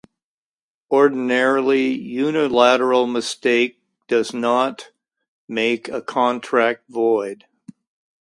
Ordinarily, 0.89 1.89
unilateral 1.91 3.05
mistake 3.05 3.79
does 4.07 4.33
not 4.33 4.89
make 5.47 5.89
a 5.89 6.01
contract 6.01 6.89
void. 6.89 7.45